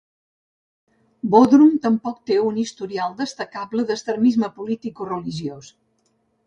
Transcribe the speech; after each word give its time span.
Bodrum 1.35 1.75
tampoc 1.83 2.17
no 2.23 2.31
té 2.31 2.39
un 2.47 2.57
historial 2.63 3.15
destacable 3.23 3.87
d'extremisme 3.91 4.53
polític 4.59 5.05
o 5.07 5.11
religiós. 5.15 5.73